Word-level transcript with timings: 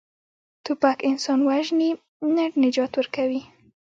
توپک 0.65 0.97
انسان 1.11 1.39
وژني، 1.49 1.89
نه 2.35 2.43
نجات 2.63 2.91
ورکوي. 2.95 3.41